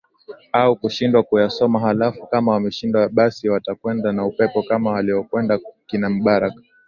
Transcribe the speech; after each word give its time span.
au 0.51 0.75
kushindwa 0.75 1.23
kuyasoma 1.23 1.79
halafu 1.79 2.27
kama 2.27 2.51
wameshindwa 2.51 3.09
basi 3.09 3.49
watakwenda 3.49 4.11
na 4.11 4.25
upepo 4.25 4.63
kama 4.63 4.91
waliokwenda 4.91 5.59
kina 5.85 6.09
mubarak 6.09 6.53